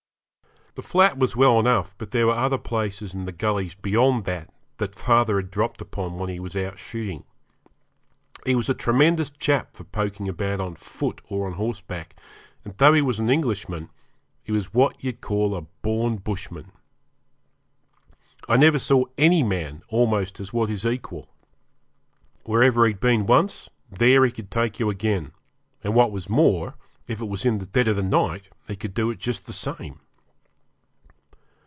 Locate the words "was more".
26.13-26.75